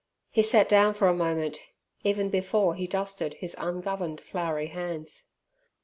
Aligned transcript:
He 0.31 0.41
sat 0.41 0.67
down 0.67 0.95
for 0.95 1.07
a 1.07 1.13
moment, 1.13 1.59
even 2.03 2.31
before 2.31 2.73
he 2.73 2.87
dusted 2.87 3.35
his 3.35 3.53
ungoverned 3.59 4.19
floury 4.19 4.65
hands. 4.69 5.27